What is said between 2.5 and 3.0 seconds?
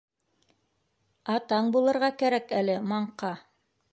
әле,